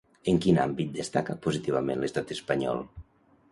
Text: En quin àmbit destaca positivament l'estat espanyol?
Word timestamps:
En 0.31 0.37
quin 0.45 0.55
àmbit 0.63 0.89
destaca 0.95 1.35
positivament 1.45 2.03
l'estat 2.07 2.35
espanyol? 2.39 2.85